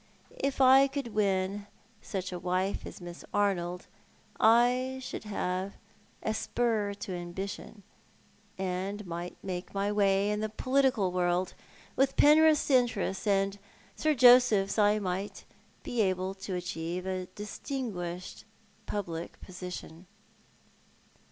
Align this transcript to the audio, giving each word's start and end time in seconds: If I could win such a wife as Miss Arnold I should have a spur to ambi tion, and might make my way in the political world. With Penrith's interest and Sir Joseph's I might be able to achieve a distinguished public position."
If 0.39 0.59
I 0.59 0.87
could 0.87 1.13
win 1.13 1.67
such 2.01 2.31
a 2.31 2.39
wife 2.39 2.87
as 2.87 2.99
Miss 2.99 3.23
Arnold 3.31 3.85
I 4.39 4.97
should 4.99 5.25
have 5.25 5.75
a 6.23 6.33
spur 6.33 6.95
to 6.95 7.11
ambi 7.11 7.47
tion, 7.47 7.83
and 8.57 9.05
might 9.05 9.37
make 9.43 9.75
my 9.75 9.91
way 9.91 10.31
in 10.31 10.39
the 10.39 10.49
political 10.49 11.11
world. 11.11 11.53
With 11.95 12.17
Penrith's 12.17 12.71
interest 12.71 13.27
and 13.27 13.59
Sir 13.95 14.15
Joseph's 14.15 14.79
I 14.79 14.97
might 14.97 15.45
be 15.83 16.01
able 16.01 16.33
to 16.33 16.55
achieve 16.55 17.05
a 17.05 17.27
distinguished 17.35 18.43
public 18.87 19.39
position." 19.41 20.07